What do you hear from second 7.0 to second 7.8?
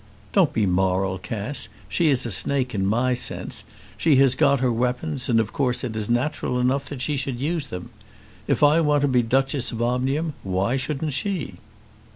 she should use